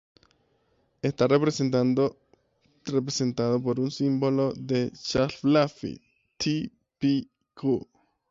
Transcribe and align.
Está 1.03 1.27
representado 1.27 2.15
por 3.61 3.79
un 3.79 3.91
símbolo 3.91 4.51
de 4.57 4.89
Schläfli 4.95 6.01
t{"p","q"...}. 6.37 7.87